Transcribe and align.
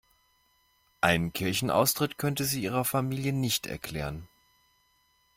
Einen 1.01 1.31
Kirchenaustritt 1.31 2.17
könnte 2.17 2.43
sie 2.43 2.63
ihrer 2.63 2.85
Familie 2.85 3.33
nicht 3.33 3.67
erklären. 3.67 4.27